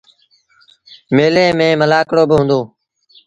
ميلي 1.15 1.45
ميݩ 1.57 1.77
ملآکڙوبا 1.79 2.35
هُݩدو۔ 2.39 2.59